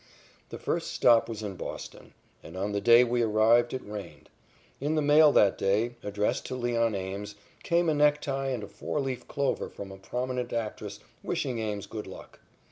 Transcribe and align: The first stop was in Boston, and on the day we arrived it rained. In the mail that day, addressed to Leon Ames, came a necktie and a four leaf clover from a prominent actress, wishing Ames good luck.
The 0.49 0.57
first 0.57 0.91
stop 0.93 1.29
was 1.29 1.43
in 1.43 1.55
Boston, 1.57 2.15
and 2.41 2.57
on 2.57 2.71
the 2.71 2.81
day 2.81 3.03
we 3.03 3.21
arrived 3.21 3.71
it 3.71 3.85
rained. 3.85 4.29
In 4.79 4.95
the 4.95 5.01
mail 5.03 5.31
that 5.33 5.59
day, 5.59 5.93
addressed 6.01 6.47
to 6.47 6.55
Leon 6.55 6.95
Ames, 6.95 7.35
came 7.61 7.87
a 7.87 7.93
necktie 7.93 8.47
and 8.47 8.63
a 8.63 8.67
four 8.67 8.99
leaf 8.99 9.27
clover 9.27 9.69
from 9.69 9.91
a 9.91 9.97
prominent 9.97 10.53
actress, 10.53 11.01
wishing 11.21 11.59
Ames 11.59 11.85
good 11.85 12.07
luck. 12.07 12.39